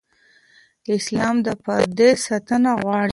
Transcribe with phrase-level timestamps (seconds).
[0.97, 3.09] اسلام د پردې ساتنه غواړي.